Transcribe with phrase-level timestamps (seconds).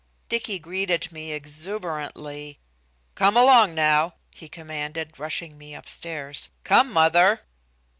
[0.29, 2.57] Dicky greeted me exuberantly.
[3.13, 6.49] "Come along now," he commanded, rushing me upstairs.
[6.63, 7.41] "Come, mother!"